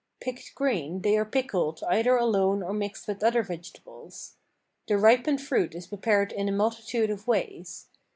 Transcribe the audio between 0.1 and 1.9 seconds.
Picked green they are pickled